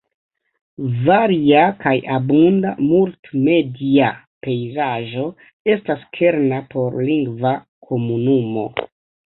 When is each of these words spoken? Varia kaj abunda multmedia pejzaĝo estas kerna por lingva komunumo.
Varia 1.07 1.59
kaj 1.83 1.91
abunda 2.15 2.71
multmedia 2.87 4.09
pejzaĝo 4.47 5.29
estas 5.77 6.09
kerna 6.19 6.65
por 6.75 7.01
lingva 7.13 7.55
komunumo. 7.93 8.69